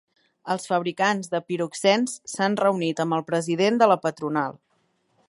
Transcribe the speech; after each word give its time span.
Els 0.53 0.63
fabricants 0.69 1.29
de 1.35 1.41
piroxens 1.51 2.17
s'han 2.33 2.57
reunit 2.63 3.05
amb 3.05 3.19
el 3.19 3.25
president 3.29 3.79
de 3.85 3.91
la 3.93 4.03
patronal. 4.07 4.59